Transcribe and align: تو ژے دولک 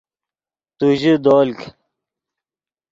تو 0.77 0.87
ژے 0.99 1.13
دولک 1.23 1.59